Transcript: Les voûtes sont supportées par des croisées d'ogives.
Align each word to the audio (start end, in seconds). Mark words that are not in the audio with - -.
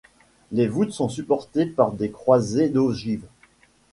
Les 0.51 0.67
voûtes 0.67 0.89
sont 0.93 1.09
supportées 1.09 1.67
par 1.67 1.91
des 1.91 2.09
croisées 2.09 2.69
d'ogives. 2.69 3.27